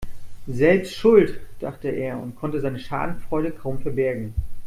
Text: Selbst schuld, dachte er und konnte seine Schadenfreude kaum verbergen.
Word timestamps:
Selbst 0.47 0.95
schuld, 0.95 1.39
dachte 1.59 1.87
er 1.89 2.17
und 2.19 2.35
konnte 2.35 2.59
seine 2.59 2.79
Schadenfreude 2.79 3.51
kaum 3.51 3.77
verbergen. 3.77 4.33